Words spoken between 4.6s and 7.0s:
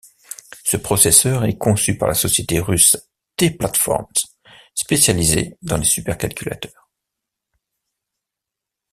spécialisée dans les supercalculateurs.